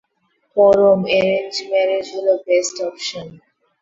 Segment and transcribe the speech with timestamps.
[0.57, 3.27] পরম, arrange marriage হলো best option.